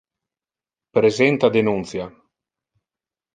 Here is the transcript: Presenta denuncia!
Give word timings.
Presenta 0.97 1.51
denuncia! 1.57 2.05